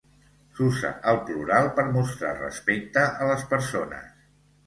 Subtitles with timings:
[0.59, 4.09] S'usa el plural per mostrar respecte a les persones.